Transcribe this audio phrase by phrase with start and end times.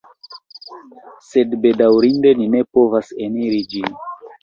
[1.27, 4.05] Sed, bedaŭrinde ni ne povas eniri ĝin.